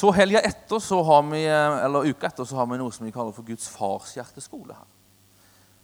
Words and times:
Så 0.00 0.08
helga 0.16 0.40
etter, 0.40 0.78
så 0.78 1.02
har 1.02 1.22
vi, 1.28 1.42
eller 1.44 2.06
uka 2.08 2.30
etter 2.30 2.46
så 2.48 2.56
har 2.56 2.68
vi 2.70 2.78
noe 2.80 2.92
som 2.94 3.04
vi 3.04 3.10
kaller 3.12 3.34
for 3.36 3.44
Guds 3.44 3.66
farshjerteskole 3.68 4.72
her. 4.72 4.86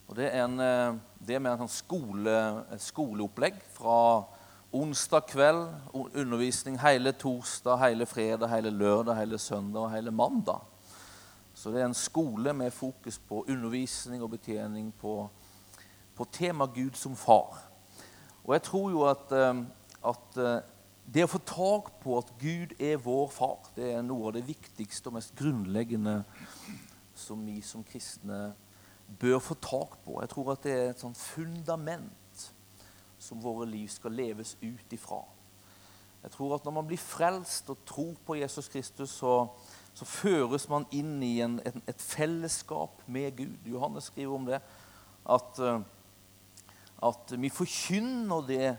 Og 0.09 0.17
Det 0.17 0.31
er, 0.31 0.45
en, 0.47 0.61
eh, 0.61 0.95
det 1.21 1.35
er 1.37 1.43
mer 1.45 1.59
en 1.59 1.67
sånn 1.67 1.75
skole, 1.75 2.37
skoleopplegg 2.81 3.59
fra 3.75 4.25
onsdag 4.73 5.27
kveld, 5.29 5.67
undervisning 6.15 6.79
hele 6.81 7.13
torsdag, 7.13 7.77
hele 7.83 8.07
fredag, 8.09 8.49
hele 8.55 8.73
lørdag, 8.73 9.19
hele 9.19 9.39
søndag 9.43 9.83
og 9.83 9.93
hele 9.93 10.15
mandag. 10.15 10.65
Så 11.53 11.75
det 11.75 11.83
er 11.83 11.91
en 11.91 11.99
skole 12.01 12.55
med 12.57 12.73
fokus 12.73 13.19
på 13.19 13.43
undervisning 13.45 14.23
og 14.25 14.33
betjening 14.39 14.95
på, 14.97 15.29
på 16.17 16.29
tema 16.33 16.65
Gud 16.73 16.97
som 16.97 17.19
far. 17.19 17.59
Og 18.47 18.57
jeg 18.57 18.65
tror 18.71 18.89
jo 18.97 19.05
at, 19.13 19.37
eh, 19.37 19.63
at 20.15 20.41
eh, 20.41 20.73
det 21.07 21.23
å 21.23 21.31
få 21.31 21.39
tak 21.47 21.91
på 22.03 22.17
at 22.19 22.33
Gud 22.41 22.75
er 22.83 22.99
vår 23.03 23.29
far, 23.31 23.71
det 23.77 23.93
er 23.95 24.03
noe 24.05 24.29
av 24.29 24.37
det 24.37 24.47
viktigste 24.49 25.11
og 25.11 25.19
mest 25.19 25.35
grunnleggende 25.39 26.19
som 27.17 27.45
vi 27.47 27.61
som 27.65 27.85
kristne 27.87 28.51
bør 29.21 29.39
få 29.39 29.55
tak 29.63 29.97
på. 30.05 30.19
Jeg 30.21 30.33
tror 30.33 30.53
at 30.53 30.67
det 30.67 30.75
er 30.75 30.91
et 30.91 31.03
sånt 31.03 31.19
fundament 31.21 32.13
som 33.23 33.41
våre 33.43 33.69
liv 33.71 33.89
skal 33.91 34.15
leves 34.19 34.57
ut 34.61 34.93
ifra. 34.93 35.23
Jeg 36.27 36.35
tror 36.35 36.57
at 36.57 36.67
når 36.67 36.75
man 36.75 36.89
blir 36.89 37.01
frelst 37.01 37.71
og 37.71 37.85
tror 37.87 38.17
på 38.27 38.35
Jesus 38.41 38.69
Kristus, 38.69 39.15
så, 39.21 39.47
så 39.95 40.09
føres 40.11 40.67
man 40.69 40.89
inn 40.91 41.21
i 41.23 41.37
en, 41.45 41.61
et, 41.63 41.79
et, 41.87 42.03
fellesskap 42.03 43.05
med 43.07 43.37
Gud. 43.39 43.55
Johannes 43.71 44.11
skriver 44.11 44.35
om 44.35 44.49
det. 44.49 44.59
At, 45.23 45.61
at 47.03 47.37
vi 47.39 47.51
forkynner 47.55 48.43
det 48.51 48.75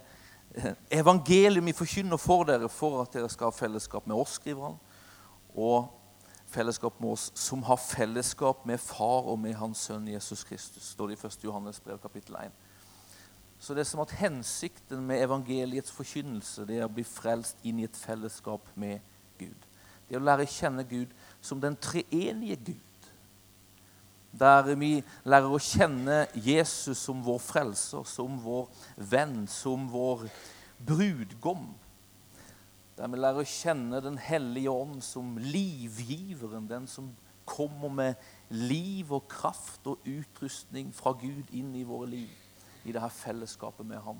evangeliet 0.90 1.66
vi 1.66 1.76
forkynner 1.76 2.20
for 2.22 2.48
dere, 2.48 2.70
for 2.70 3.02
at 3.04 3.14
dere 3.14 3.30
skal 3.30 3.52
ha 3.52 3.56
fellesskap 3.56 4.08
med 4.08 4.18
oss, 4.18 4.38
skriver 4.40 4.72
han, 4.72 4.78
og 5.58 5.90
fellesskap 6.48 7.00
med 7.04 7.16
oss 7.16 7.32
som 7.36 7.64
har 7.68 7.80
fellesskap 7.82 8.66
med 8.66 8.80
far 8.82 9.28
og 9.32 9.40
med 9.40 9.58
hans 9.60 9.88
sønn 9.90 10.08
Jesus 10.08 10.44
Kristus, 10.48 10.94
står 10.94 11.12
det 11.12 11.20
i 11.20 11.28
1. 11.28 11.44
Johannes 11.44 11.80
brev 11.84 12.00
kapittel 12.02 12.40
1. 12.40 12.56
Så 13.60 13.74
det 13.74 13.82
er 13.82 13.90
som 13.90 14.04
at 14.04 14.14
hensikten 14.20 15.02
med 15.06 15.24
evangeliets 15.26 15.92
forkynnelse 15.92 16.68
det 16.70 16.78
er 16.78 16.86
å 16.86 16.94
bli 16.94 17.06
frelst 17.08 17.64
inn 17.66 17.82
i 17.82 17.88
et 17.88 17.98
fellesskap 17.98 18.70
med 18.78 19.02
Gud. 19.40 19.66
Det 20.08 20.16
er 20.16 20.22
å 20.22 20.28
lære 20.28 20.46
å 20.46 20.52
kjenne 20.52 20.86
Gud 20.88 21.14
som 21.42 21.62
den 21.62 21.76
treenige 21.82 22.60
Gud. 22.72 22.87
Der 24.38 24.76
vi 24.78 25.00
lærer 25.26 25.50
å 25.50 25.62
kjenne 25.62 26.26
Jesus 26.36 27.00
som 27.08 27.24
vår 27.26 27.40
frelser, 27.42 28.06
som 28.06 28.38
vår 28.44 28.68
venn, 29.10 29.48
som 29.50 29.88
vår 29.90 30.28
brudgom. 30.86 31.72
Der 32.98 33.10
vi 33.10 33.22
lærer 33.22 33.42
å 33.42 33.50
kjenne 33.50 34.02
Den 34.02 34.18
hellige 34.22 34.74
ånd 34.74 35.02
som 35.06 35.38
livgiveren, 35.42 36.70
den 36.70 36.88
som 36.88 37.10
kommer 37.48 37.90
med 37.90 38.16
liv 38.50 39.12
og 39.14 39.28
kraft 39.32 39.88
og 39.88 40.04
utrustning 40.06 40.92
fra 40.94 41.14
Gud 41.18 41.48
inn 41.56 41.72
i 41.80 41.86
våre 41.88 42.10
liv, 42.12 42.34
i 42.84 42.92
dette 42.92 43.10
fellesskapet 43.16 43.88
med 43.88 44.02
ham. 44.04 44.20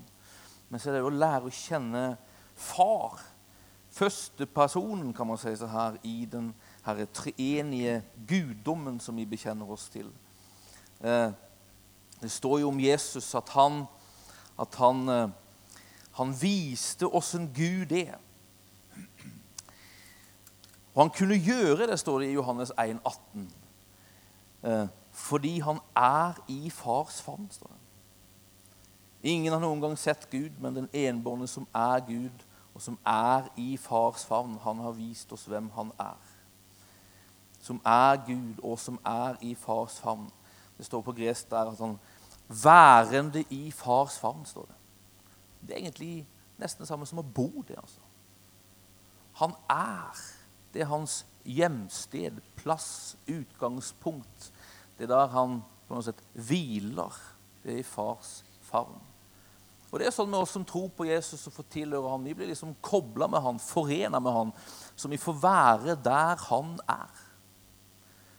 Men 0.70 0.80
så 0.80 0.90
er 0.90 0.98
det 0.98 1.08
å 1.08 1.12
lære 1.14 1.50
å 1.50 1.54
kjenne 1.54 2.04
far, 2.56 3.20
førstepersonen, 3.98 5.14
kan 5.16 5.28
man 5.28 5.40
si 5.42 5.54
så 5.60 5.68
her, 5.72 6.00
i 6.08 6.26
den 6.30 6.54
herre 6.88 7.06
treenige 7.12 8.02
guddommen 8.28 9.00
som 9.04 9.18
vi 9.20 9.26
bekjenner 9.28 9.70
oss 9.72 9.90
til. 9.92 10.08
Eh, 11.04 11.32
det 12.22 12.32
står 12.32 12.60
jo 12.60 12.72
om 12.72 12.80
Jesus 12.80 13.36
at 13.36 13.50
han, 13.54 13.84
at 14.60 14.76
han, 14.80 15.10
eh, 15.10 15.30
han 16.12 16.36
viste 16.42 17.08
åssen 17.08 17.52
Gud 17.54 17.92
er. 17.92 18.16
Og 20.96 21.04
han 21.04 21.14
kunne 21.14 21.36
gjøre 21.38 21.88
det, 21.88 22.00
står 22.00 22.20
det 22.20 22.30
i 22.30 22.38
Johannes 22.40 22.72
1, 22.72 23.00
18. 23.06 23.52
Eh, 24.64 24.88
fordi 25.12 25.60
han 25.60 25.80
er 25.96 26.40
i 26.48 26.70
fars 26.70 27.22
favn, 27.22 27.50
står 27.52 27.68
det. 27.68 27.84
Ingen 29.30 29.54
har 29.54 29.60
noen 29.60 29.82
gang 29.82 29.98
sett 29.98 30.30
Gud, 30.32 30.56
men 30.62 30.76
den 30.76 30.90
enbårne 30.94 31.48
som 31.48 31.68
er 31.76 32.00
Gud, 32.08 32.46
og 32.74 32.82
som 32.82 32.98
er 33.06 33.50
i 33.58 33.78
fars 33.78 34.26
favn, 34.26 34.58
han 34.64 34.78
har 34.80 34.92
vist 34.92 35.32
oss 35.34 35.46
hvem 35.50 35.70
han 35.76 35.92
er 36.00 36.37
som 37.68 37.82
er 37.86 38.22
Gud, 38.26 38.64
og 38.64 38.80
som 38.80 39.00
er 39.06 39.38
i 39.44 39.54
fars 39.60 40.00
favn. 40.00 40.30
Det 40.78 40.86
står 40.88 41.04
på 41.04 41.16
gresk 41.18 41.50
der 41.52 41.74
sånn 41.76 41.98
værende 42.48 43.44
i 43.52 43.68
fars 43.76 44.18
favn, 44.22 44.46
står 44.48 44.70
det. 44.70 44.78
Det 45.62 45.76
er 45.76 45.82
egentlig 45.84 46.14
nesten 46.62 46.86
det 46.86 46.90
samme 46.90 47.08
som 47.10 47.20
å 47.20 47.26
bo 47.26 47.50
det. 47.68 47.76
altså. 47.78 48.04
Han 49.42 49.56
er. 49.70 50.22
Det 50.74 50.84
er 50.84 50.92
hans 50.92 51.22
hjemsted, 51.48 52.40
plass, 52.60 53.18
utgangspunkt. 53.28 54.52
Det 54.98 55.08
er 55.08 55.14
der 55.14 55.34
han 55.34 55.60
på 55.88 55.96
noe 55.96 56.06
sett 56.06 56.24
hviler. 56.48 57.20
Det 57.64 57.76
er 57.76 57.84
i 57.84 57.88
fars 57.88 58.42
favn. 58.70 58.98
Og 59.88 60.00
det 60.00 60.10
er 60.10 60.16
sånn 60.16 60.30
med 60.30 60.42
oss 60.44 60.52
som 60.56 60.66
tror 60.68 60.90
på 60.96 61.08
Jesus 61.08 61.46
og 61.48 61.56
får 61.56 61.70
tilhøre 61.78 62.12
ham. 62.12 62.26
Vi 62.28 62.36
blir 62.36 62.50
liksom 62.52 62.76
kobla 62.84 63.30
med 63.32 63.44
han, 63.44 63.60
forena 63.64 64.20
med 64.20 64.36
han, 64.36 64.52
så 65.00 65.08
vi 65.12 65.20
får 65.22 65.38
være 65.44 65.96
der 66.04 66.44
han 66.50 66.76
er. 66.92 67.24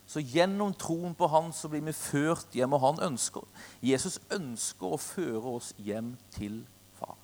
Så 0.08 0.22
gjennom 0.24 0.72
troen 0.72 1.12
på 1.14 1.26
Han 1.28 1.52
så 1.52 1.68
blir 1.68 1.84
vi 1.84 1.92
ført 1.92 2.54
hjem, 2.56 2.72
og 2.72 2.80
han 2.80 3.02
ønsker. 3.10 3.44
Jesus 3.84 4.16
ønsker 4.32 4.94
å 4.94 5.00
føre 5.00 5.56
oss 5.58 5.74
hjem 5.84 6.14
til 6.32 6.62
Far. 6.96 7.18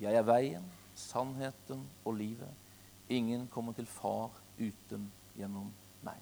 Jeg 0.00 0.14
er 0.14 0.26
veien, 0.26 0.68
sannheten 0.94 1.82
og 2.04 2.14
livet. 2.20 2.60
Ingen 3.10 3.48
kommer 3.50 3.74
til 3.74 3.88
Far 3.90 4.30
uten 4.60 5.08
gjennom 5.34 5.72
meg. 6.06 6.20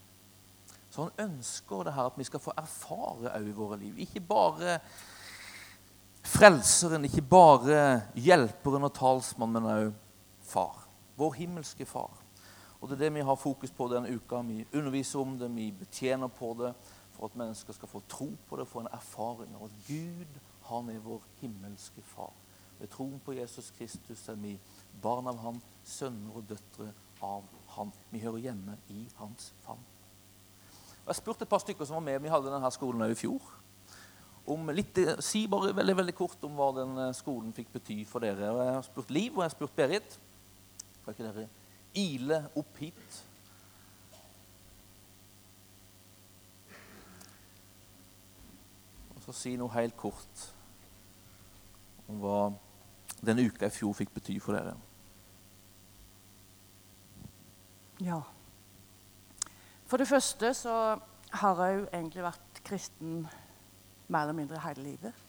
Så 0.90 1.04
han 1.04 1.28
ønsker 1.28 1.84
det 1.84 1.94
her 1.94 2.08
at 2.08 2.16
vi 2.18 2.26
skal 2.26 2.42
få 2.42 2.56
erfare 2.56 3.34
òg 3.36 3.52
i 3.52 3.54
våre 3.54 3.78
liv. 3.82 4.00
Ikke 4.00 4.24
bare 4.24 4.78
frelseren, 6.24 7.04
ikke 7.04 7.22
bare 7.22 7.82
hjelperen 8.16 8.88
og 8.88 8.96
talsmannen, 8.96 9.60
men 9.60 9.76
òg 9.76 9.92
far. 10.50 10.86
Vår 11.20 11.36
himmelske 11.36 11.84
far. 11.84 12.16
Og 12.80 12.88
Det 12.88 12.96
er 12.96 13.04
det 13.04 13.14
vi 13.14 13.20
har 13.20 13.36
fokus 13.36 13.70
på 13.70 13.88
denne 13.92 14.14
uka. 14.16 14.40
Vi 14.42 14.66
underviser 14.72 15.20
om 15.20 15.38
det, 15.38 15.50
vi 15.54 15.70
betjener 15.72 16.28
på 16.28 16.54
det 16.58 16.72
for 17.12 17.28
at 17.28 17.36
mennesker 17.36 17.76
skal 17.76 17.88
få 17.88 18.00
tro 18.08 18.30
på 18.48 18.56
det, 18.56 18.68
få 18.68 18.80
en 18.80 18.92
erfaring 18.92 19.52
av 19.54 19.66
at 19.66 19.74
Gud, 19.88 20.40
han 20.70 20.88
er 20.88 21.02
vår 21.04 21.20
himmelske 21.42 22.02
far. 22.02 22.32
Ved 22.78 22.88
troen 22.88 23.20
på 23.20 23.34
Jesus 23.36 23.70
Kristus 23.76 24.24
er 24.28 24.38
vi 24.40 24.54
barn 25.02 25.28
av 25.28 25.42
Han, 25.44 25.60
sønner 25.84 26.36
og 26.36 26.48
døtre 26.48 26.88
av 27.20 27.44
Han. 27.76 27.92
Vi 28.10 28.22
hører 28.24 28.46
hjemme 28.48 28.78
i 28.88 29.04
Hans 29.18 29.52
favn. 29.66 29.84
Jeg 31.06 31.18
spurte 31.18 31.44
et 31.44 31.50
par 31.50 31.60
stykker 31.60 31.84
som 31.84 31.98
var 31.98 32.06
med. 32.06 32.22
Vi 32.22 32.32
hadde 32.32 32.52
denne 32.52 32.70
skolen 32.72 33.04
i 33.10 33.18
fjor. 33.18 33.42
Om 34.48 34.72
litt, 34.72 34.96
si 35.20 35.44
bare 35.50 35.74
veldig, 35.76 35.96
veldig 36.00 36.16
kort 36.16 36.44
om 36.48 36.56
hva 36.56 36.70
den 36.80 37.00
skolen 37.16 37.52
fikk 37.52 37.74
bety 37.74 38.00
for 38.08 38.24
dere. 38.24 38.48
Jeg 38.48 38.76
har 38.78 38.86
spurt 38.86 39.12
Liv 39.12 39.34
og 39.34 39.42
jeg 39.42 39.50
har 39.50 39.56
spurt 39.58 39.76
Berit. 39.76 40.20
Kan 41.04 41.12
ikke 41.12 41.26
dere 41.28 41.48
ile 41.94 42.42
opp 42.58 42.78
hit. 42.80 43.18
Og 49.16 49.22
så 49.24 49.36
si 49.36 49.56
noe 49.58 49.72
helt 49.74 49.96
kort 49.98 50.46
om 52.10 52.20
hva 52.22 52.38
denne 53.20 53.44
uka 53.46 53.68
i 53.68 53.74
fjor 53.74 53.94
fikk 53.98 54.14
bety 54.16 54.38
for 54.42 54.56
dere. 54.56 54.74
Ja. 58.00 58.20
For 59.86 60.00
det 60.00 60.08
første 60.08 60.54
så 60.56 60.74
har 61.42 61.62
jeg 61.64 61.78
jo 61.78 61.86
egentlig 61.92 62.24
vært 62.24 62.62
kristen 62.64 63.26
mer 64.10 64.24
eller 64.24 64.38
mindre 64.38 64.62
hele 64.64 64.82
livet. 64.82 65.26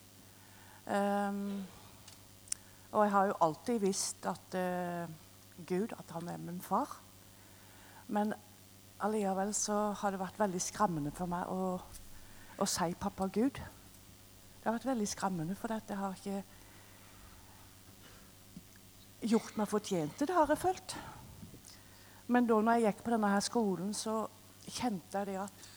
Um, 0.87 1.61
og 2.91 3.03
jeg 3.05 3.11
har 3.11 3.27
jo 3.29 3.37
alltid 3.41 3.79
visst 3.79 4.25
at 4.25 4.57
uh, 4.57 5.11
Gud, 5.67 5.93
at 5.97 6.11
han 6.15 6.29
er 6.29 6.37
min 6.37 6.61
far. 6.61 6.97
Men 8.07 8.33
allikevel 9.01 9.53
så 9.57 9.91
har 9.97 10.13
det 10.13 10.21
vært 10.21 10.39
veldig 10.39 10.61
skremmende 10.61 11.13
for 11.15 11.31
meg 11.31 11.49
å, 11.49 11.77
å 12.57 12.65
si 12.69 12.93
'pappa 12.93 13.27
Gud'. 13.27 13.61
Det 14.61 14.69
har 14.69 14.77
vært 14.77 14.91
veldig 14.91 15.07
skremmende, 15.09 15.55
for 15.55 15.73
dette 15.73 15.95
har 15.97 16.13
ikke 16.13 16.43
gjort 19.21 19.57
meg 19.57 19.69
fortjent 19.69 20.17
til 20.17 20.27
det, 20.29 20.35
har 20.35 20.49
jeg 20.49 20.61
følt. 20.61 20.97
Men 22.27 22.47
da 22.47 22.59
når 22.61 22.77
jeg 22.77 22.85
gikk 22.87 23.01
på 23.05 23.13
denne 23.15 23.31
her 23.33 23.43
skolen, 23.45 23.93
så 23.93 24.27
kjente 24.67 25.17
jeg 25.17 25.33
det 25.33 25.39
at 25.41 25.69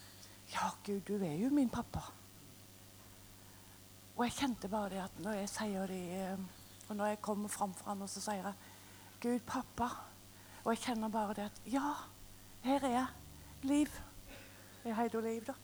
Ja, 0.53 0.69
Gud, 0.85 1.01
du 1.09 1.17
er 1.25 1.39
jo 1.41 1.49
min 1.51 1.71
pappa. 1.73 2.03
Og 4.15 4.25
jeg 4.27 4.37
kjente 4.37 4.69
bare 4.69 4.91
det 4.93 5.01
at 5.03 5.17
når 5.25 5.39
jeg 5.41 5.49
sier 5.51 5.87
det, 5.91 6.03
eh, 6.21 6.39
og 6.89 6.97
når 6.97 7.07
jeg 7.07 7.23
kommer 7.25 7.49
fram 7.49 7.73
for 7.75 7.91
han, 7.91 8.03
og 8.03 8.09
så 8.13 8.21
sier 8.21 8.45
jeg 8.45 8.53
Gud, 9.25 9.41
pappa. 9.47 9.89
Og 10.65 10.75
jeg 10.75 10.83
kjenner 10.85 11.09
bare 11.09 11.35
det 11.37 11.45
at 11.49 11.61
Ja, 11.73 11.93
her 12.63 12.85
er 12.85 12.91
jeg. 12.93 13.07
Liv. 13.63 13.89
Jeg 14.85 14.97
heter 14.97 15.21
Liv, 15.21 15.47
da. 15.47 15.55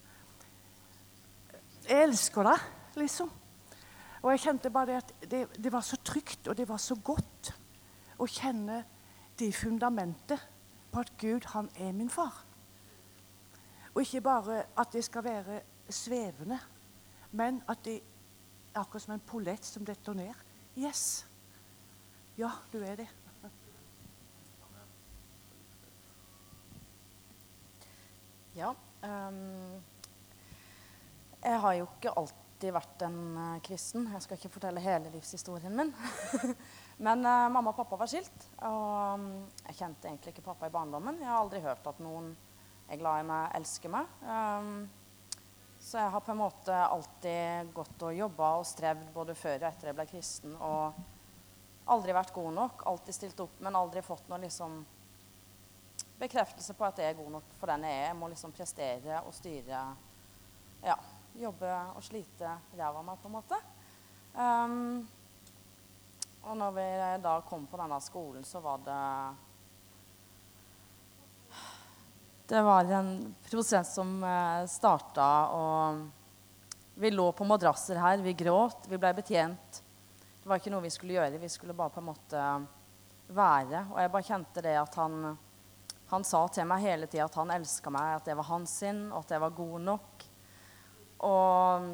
Jeg 1.88 2.02
elsker 2.06 2.48
deg, 2.48 2.64
liksom. 2.96 3.30
Og 4.22 4.30
jeg 4.30 4.40
kjente 4.40 4.72
bare 4.72 4.86
det 4.86 4.96
at 4.96 5.12
det, 5.30 5.42
det, 5.64 5.72
var 5.72 5.84
så 5.84 5.96
trygt, 5.96 6.48
og 6.48 6.56
det 6.56 6.68
var 6.68 6.80
så 6.80 6.96
godt 7.04 7.52
å 8.20 8.28
kjenne 8.28 8.80
det 9.38 9.52
fundamentet 9.56 10.48
på 10.92 11.04
at 11.04 11.12
Gud, 11.20 11.44
han 11.52 11.68
er 11.76 11.92
min 11.92 12.10
far. 12.10 12.44
Og 13.94 14.02
ikke 14.02 14.24
bare 14.24 14.62
at 14.78 14.92
det 14.92 15.04
skal 15.04 15.24
være 15.24 15.60
svevende, 15.90 16.58
men 17.32 17.60
at 17.68 17.84
det 17.84 18.00
er 18.00 18.80
akkurat 18.80 19.04
som 19.04 19.18
en 19.18 19.26
pollett 19.26 19.64
som 19.68 19.84
detter 19.84 20.16
ned. 20.16 20.44
Yes. 20.78 21.26
Ja, 22.38 22.56
du 22.72 22.80
er 22.80 22.96
det. 23.04 23.08
Ja. 28.56 28.74
Um, 29.02 29.80
jeg 31.40 31.58
har 31.62 31.74
jo 31.78 31.86
ikke 31.86 32.12
alltid 32.18 32.74
vært 32.74 33.04
en 33.06 33.18
uh, 33.38 33.58
kristen. 33.64 34.08
Jeg 34.12 34.24
skal 34.24 34.38
ikke 34.38 34.52
fortelle 34.56 34.82
hele 34.84 35.12
livshistorien 35.14 35.76
min. 35.76 35.92
Men 37.06 37.24
uh, 37.24 37.46
mamma 37.52 37.70
og 37.70 37.78
pappa 37.78 37.96
var 38.00 38.10
skilt, 38.10 38.46
og 38.66 39.20
um, 39.20 39.28
jeg 39.68 39.78
kjente 39.78 40.10
egentlig 40.10 40.34
ikke 40.34 40.48
pappa 40.50 40.68
i 40.68 40.74
barndommen. 40.74 41.20
Jeg 41.22 41.30
har 41.30 41.40
aldri 41.40 41.62
hørt 41.64 41.86
at 41.88 42.02
noen 42.04 42.34
er 42.90 42.98
glad 43.00 43.22
i 43.22 43.28
meg, 43.30 43.54
elsker 43.56 43.94
meg. 43.94 44.10
Um, 44.26 44.88
så 45.80 46.02
jeg 46.02 46.12
har 46.12 46.20
på 46.20 46.34
en 46.34 46.42
måte 46.42 46.76
alltid 46.76 47.70
gått 47.72 48.02
og 48.04 48.16
jobba 48.18 48.50
og 48.58 48.68
strevd 48.68 49.14
både 49.14 49.36
før 49.38 49.62
og 49.62 49.68
etter 49.70 49.88
jeg 49.88 49.96
ble 49.96 50.08
kristen. 50.10 50.56
Og 50.60 50.98
aldri 51.94 52.12
vært 52.14 52.34
god 52.36 52.52
nok. 52.58 52.84
Alltid 52.90 53.16
stilt 53.16 53.40
opp, 53.46 53.54
men 53.64 53.78
aldri 53.78 54.02
fått 54.04 54.28
noe 54.28 54.42
liksom 54.42 54.82
bekreftelse 56.20 56.76
på 56.76 56.86
at 56.86 57.00
jeg 57.00 57.12
er 57.12 57.18
god 57.18 57.30
nok 57.38 57.54
for 57.60 57.72
den 57.72 57.86
jeg 57.88 57.98
er. 57.98 58.08
Jeg 58.10 58.18
må 58.20 58.28
liksom 58.30 58.52
prestere 58.54 59.22
og 59.24 59.34
styre. 59.34 59.84
Ja, 60.84 60.96
jobbe 61.40 61.70
og 61.94 62.04
slite 62.04 62.56
ræva 62.76 63.00
av 63.00 63.06
meg, 63.06 63.20
på 63.20 63.30
en 63.30 63.36
måte. 63.38 63.60
Um, 64.34 65.06
og 66.46 66.56
når 66.56 66.74
vi 66.76 66.88
da 67.24 67.36
kom 67.48 67.66
på 67.68 67.80
denne 67.80 68.00
skolen, 68.04 68.44
så 68.46 68.62
var 68.64 68.84
det 68.84 69.00
Det 72.50 72.62
var 72.66 72.88
en 72.98 73.12
prosess 73.46 73.92
som 73.94 74.24
eh, 74.26 74.64
starta, 74.66 75.26
og 75.54 76.00
vi 76.98 77.12
lå 77.12 77.28
på 77.32 77.46
madrasser 77.46 78.00
her. 78.02 78.18
Vi 78.24 78.32
gråt, 78.34 78.88
vi 78.90 78.98
ble 78.98 79.12
betjent. 79.14 79.78
Det 80.40 80.50
var 80.50 80.58
ikke 80.58 80.72
noe 80.74 80.82
vi 80.82 80.90
skulle 80.90 81.14
gjøre. 81.14 81.38
Vi 81.38 81.52
skulle 81.52 81.76
bare 81.78 81.94
på 81.94 82.02
en 82.02 82.08
måte 82.08 82.48
være. 83.30 83.84
Og 83.92 84.00
jeg 84.02 84.12
bare 84.16 84.26
kjente 84.26 84.64
det 84.66 84.74
at 84.80 84.98
han 84.98 85.36
han 86.10 86.24
sa 86.26 86.40
til 86.50 86.66
meg 86.66 86.82
hele 86.82 87.06
tida 87.06 87.28
at 87.28 87.38
han 87.38 87.52
elska 87.54 87.90
meg, 87.94 88.16
at 88.18 88.28
jeg 88.30 88.38
var 88.40 88.48
hans 88.48 88.72
sin, 88.82 89.04
og 89.12 89.22
at 89.22 89.34
jeg 89.34 89.42
var 89.44 89.54
god 89.54 89.80
nok. 89.86 90.24
Og 91.28 91.88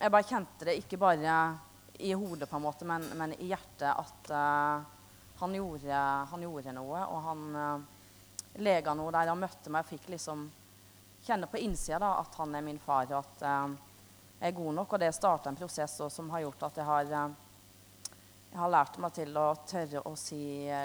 jeg 0.00 0.12
bare 0.14 0.28
kjente 0.28 0.68
det 0.68 0.78
ikke 0.80 1.00
bare 1.02 1.36
i 2.00 2.12
hodet, 2.16 2.48
på 2.50 2.56
en 2.56 2.64
måte, 2.64 2.88
men, 2.88 3.04
men 3.18 3.34
i 3.36 3.50
hjertet 3.52 3.90
at 3.90 4.30
uh, 4.32 4.80
han, 5.42 5.54
gjorde, 5.54 6.00
han, 6.30 6.46
gjorde, 6.46 6.74
noe. 6.74 7.04
Og 7.04 7.20
han 7.28 7.44
uh, 7.54 8.58
lega 8.64 8.94
noe 8.96 9.12
der 9.14 9.30
han 9.30 9.42
møtte 9.42 9.72
meg, 9.72 9.86
fikk 9.86 10.08
liksom 10.14 10.48
kjenne 11.24 11.48
på 11.48 11.60
innsida 11.62 12.00
da, 12.02 12.16
at 12.24 12.40
han 12.40 12.56
er 12.56 12.64
min 12.64 12.80
far, 12.82 13.06
og 13.12 13.20
at 13.20 13.44
uh, 13.44 13.76
jeg 14.40 14.50
er 14.50 14.56
god 14.56 14.78
nok. 14.80 14.96
Og 14.96 15.04
det 15.04 15.12
starta 15.14 15.52
en 15.52 15.60
prosess 15.60 16.00
som 16.16 16.32
har 16.32 16.46
gjort 16.46 16.66
at 16.70 16.80
jeg 16.80 16.88
har 16.88 17.36
jeg 18.54 18.62
har 18.62 18.70
lært 18.70 19.00
meg 19.02 19.10
til 19.16 19.34
å 19.34 19.48
tørre 19.66 20.00
å 20.06 20.12
si 20.14 20.36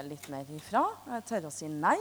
litt 0.02 0.24
mer 0.32 0.48
ifra. 0.50 0.80
Tørre 1.22 1.46
å 1.46 1.54
si 1.54 1.68
nei. 1.70 1.94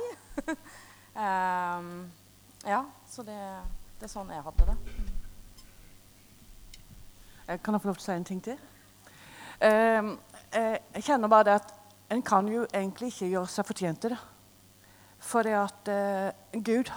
um, 1.13 1.91
ja, 2.73 2.79
så 3.05 3.21
det, 3.27 3.37
det, 3.99 4.07
er 4.07 4.09
sånn 4.09 4.31
jeg 4.33 4.41
hadde 4.47 4.65
det. 4.71 4.77
Eh, 7.45 7.61
kan 7.61 7.77
jeg 7.77 7.83
få 7.85 7.91
lov 7.91 8.01
til 8.01 8.01
å 8.01 8.07
si 8.07 8.15
en 8.15 8.27
ting 8.31 8.41
til? 8.49 8.57
Um, 9.61 10.11
jeg 10.49 11.05
kjenner 11.05 11.29
bare 11.29 11.49
det 11.51 11.59
at 11.59 11.71
en 12.17 12.25
kan 12.25 12.49
jo 12.49 12.65
egentlig 12.65 13.13
ikke 13.13 13.29
gjøre 13.35 13.53
seg 13.53 13.69
fortjent 13.69 14.01
til 14.01 14.17
det. 14.17 14.19
For 15.21 15.45
det 15.45 15.53
at 15.61 15.93
uh, 15.93 16.59
Gud, 16.65 16.89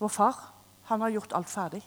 vår 0.00 0.16
far, 0.16 0.44
han 0.88 1.04
har 1.04 1.12
gjort 1.12 1.36
alt 1.36 1.52
ferdig. 1.52 1.84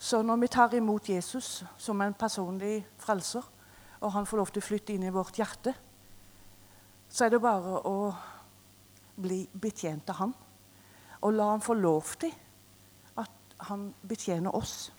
Så 0.00 0.24
når 0.24 0.46
vi 0.46 0.54
tar 0.56 0.80
imot 0.80 1.12
Jesus 1.12 1.58
som 1.76 2.00
en 2.00 2.16
personlig 2.16 2.78
frelser, 2.96 3.44
og 4.00 4.12
han 4.12 4.26
får 4.26 4.40
lov 4.40 4.52
til 4.52 4.62
å 4.62 4.66
flytte 4.66 4.94
inn 4.94 5.04
i 5.04 5.12
vårt 5.12 5.38
hjerte, 5.38 5.74
så 7.10 7.26
er 7.26 7.34
det 7.34 7.42
bare 7.42 7.80
å 7.88 7.96
bli 9.20 9.42
betjent 9.52 10.08
av 10.12 10.20
han. 10.22 10.32
Og 11.20 11.34
la 11.34 11.50
han 11.50 11.64
få 11.64 11.74
lov 11.76 12.14
til 12.20 12.32
at 13.20 13.56
han 13.68 13.90
betjener 14.08 14.54
oss. 14.56 14.90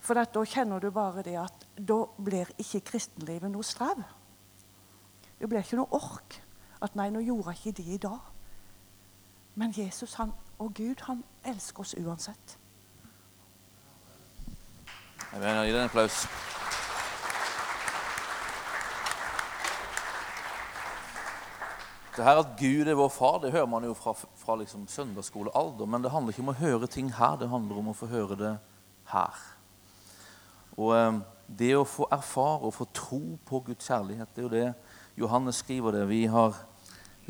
For 0.00 0.16
da 0.16 0.44
kjenner 0.48 0.80
du 0.80 0.90
bare 0.90 1.22
det 1.22 1.36
at 1.38 1.66
da 1.76 2.00
blir 2.16 2.48
ikke 2.58 2.82
kristenlivet 2.92 3.52
noe 3.52 3.66
strev. 3.66 4.00
Det 5.38 5.48
blir 5.48 5.62
ikke 5.62 5.78
noe 5.78 5.94
ork. 5.96 6.40
At 6.80 6.96
'nei, 6.96 7.10
nå 7.10 7.20
gjorde 7.20 7.52
jeg 7.52 7.58
ikke 7.58 7.82
det 7.82 7.86
i 7.94 7.98
dag'. 8.08 8.32
Men 9.54 9.74
Jesus 9.76 10.14
han, 10.14 10.32
og 10.58 10.74
Gud 10.74 11.04
han 11.04 11.24
elsker 11.44 11.80
oss 11.80 11.94
uansett. 11.94 12.58
Jeg 15.32 15.40
vil 15.40 15.48
gi 15.48 15.72
deg 15.72 15.82
en 15.82 15.84
applaus. 15.84 16.26
Det 22.20 22.26
her 22.26 22.36
At 22.36 22.58
Gud 22.58 22.84
er 22.84 22.98
vår 23.00 23.08
far, 23.08 23.38
det 23.40 23.52
hører 23.52 23.66
man 23.66 23.84
jo 23.84 23.94
fra, 23.96 24.12
fra 24.12 24.54
liksom 24.60 24.82
søndagsskolealder. 24.88 25.86
Men 25.88 26.02
det 26.04 26.10
handler 26.12 26.34
ikke 26.34 26.42
om 26.42 26.52
å 26.52 26.58
høre 26.58 26.88
ting 26.92 27.08
her, 27.16 27.38
det 27.40 27.48
handler 27.48 27.78
om 27.80 27.88
å 27.88 27.94
få 27.96 28.10
høre 28.10 28.36
det 28.36 28.50
her. 29.08 29.38
Og 30.76 30.92
eh, 30.98 31.22
Det 31.48 31.70
å 31.78 31.86
få 31.88 32.10
erfare 32.12 32.68
og 32.68 32.76
få 32.76 32.88
tro 32.92 33.22
på 33.48 33.62
Guds 33.70 33.88
kjærlighet, 33.88 34.28
det 34.36 34.44
er 34.44 34.48
jo 34.48 34.52
det 34.52 34.68
Johannes 35.16 35.64
skriver 35.64 35.96
det. 35.96 36.04
Vi 36.12 36.20
har 36.28 36.60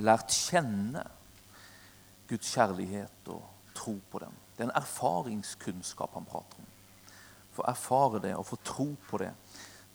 lært 0.02 0.34
kjenne 0.34 1.06
Guds 2.26 2.50
kjærlighet 2.50 3.30
og 3.30 3.46
tro 3.78 3.94
på 4.10 4.26
den. 4.26 4.34
Det 4.56 4.66
er 4.66 4.72
en 4.72 4.78
erfaringskunnskap 4.82 6.18
han 6.18 6.26
prater 6.26 6.58
om. 6.58 6.70
Få 7.54 7.70
erfare 7.70 8.26
det 8.26 8.34
og 8.34 8.48
få 8.50 8.58
tro 8.66 8.92
på 9.06 9.22
det. 9.22 9.30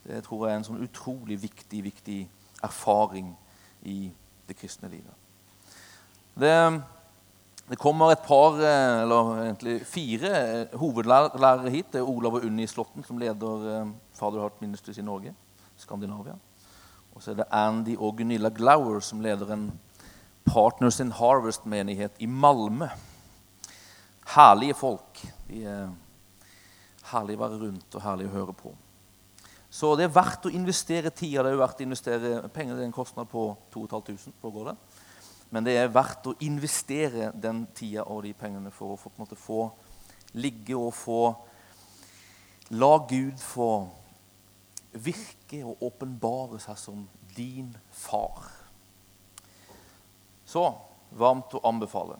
Det 0.07 0.23
tror 0.23 0.47
jeg 0.47 0.55
er 0.55 0.63
en 0.63 0.69
sånn 0.71 0.85
utrolig 0.87 1.43
viktig, 1.43 1.83
viktig 1.83 2.21
erfaring 2.63 3.35
i 3.83 3.99
det 4.47 4.57
kristne 4.57 4.89
livet. 4.89 5.13
Det, 6.35 6.81
det 7.69 7.79
kommer 7.79 8.11
et 8.11 8.25
par, 8.27 8.59
eh, 8.59 9.01
eller 9.01 9.31
egentlig 9.45 9.85
fire, 9.87 10.31
eh, 10.31 10.77
hovedlærere 10.79 11.69
hit. 11.69 11.93
Det 11.93 12.01
er 12.01 12.09
Olav 12.09 12.33
og 12.33 12.45
Unni 12.45 12.67
Slåtten, 12.67 13.03
som 13.03 13.17
leder 13.17 13.81
eh, 13.81 13.87
Father 14.13 14.39
Heart 14.39 14.61
Ministries 14.61 14.97
i 14.97 15.05
Norge, 15.05 15.33
Skandinavia. 15.77 16.35
Og 17.15 17.23
så 17.23 17.31
er 17.31 17.35
det 17.35 17.51
Andy 17.51 17.95
og 17.97 18.17
Gunilla 18.17 18.49
Glower, 18.49 18.99
som 18.99 19.21
leder 19.23 19.53
en 19.53 19.71
Partners 20.45 20.99
in 20.99 21.11
Harvest-menighet 21.11 22.11
i 22.19 22.25
Malmö. 22.25 22.87
Herlige 24.35 24.73
folk. 24.73 25.21
De 25.47 25.63
er 25.65 25.89
herlige 27.11 27.39
å 27.39 27.41
være 27.41 27.61
rundt 27.61 27.95
og 27.95 28.03
herlige 28.03 28.29
å 28.29 28.35
høre 28.35 28.53
på. 28.53 28.73
Så 29.75 29.91
det 29.99 30.05
er 30.05 30.13
verdt 30.15 30.45
å 30.47 30.53
investere 30.55 31.11
tida. 31.11 31.43
Det 31.43 31.51
er 31.51 31.59
verdt 31.59 31.81
å 31.81 31.83
investere 31.83 32.29
penger. 32.53 32.77
Det 32.77 32.85
er 32.85 32.87
en 32.87 32.95
kostnad 32.95 33.27
på 33.27 33.49
2500 33.73 34.37
for 34.39 34.47
å 34.47 34.55
gå 34.55 34.63
det. 34.69 34.75
Men 35.51 35.65
det 35.67 35.73
er 35.75 35.91
verdt 35.91 36.29
å 36.31 36.35
investere 36.47 37.33
den 37.35 37.65
tida 37.75 38.05
og 38.07 38.23
de 38.23 38.31
pengene 38.39 38.71
for 38.73 38.93
å 38.93 38.99
få, 38.99 39.11
måte, 39.19 39.35
få 39.39 39.67
ligge 40.39 40.77
og 40.79 40.93
få 40.95 41.19
La 42.73 42.95
Gud 43.05 43.37
få 43.37 43.69
virke 44.95 45.59
og 45.67 45.83
åpenbare 45.85 46.57
seg 46.63 46.79
som 46.81 47.03
din 47.35 47.75
far. 47.93 48.47
Så 50.47 50.63
varmt 51.19 51.53
å 51.53 51.61
anbefale. 51.67 52.17